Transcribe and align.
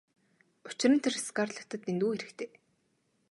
Учир 0.67 0.91
нь 0.93 1.01
тэр 1.03 1.13
Скарлеттад 1.27 1.81
дэндүү 1.85 2.11
хэрэгтэй. 2.13 2.49